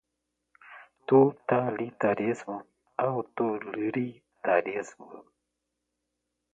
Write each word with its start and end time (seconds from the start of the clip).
Totalitarismo, 1.11 2.55
autoritarismo 3.05 5.09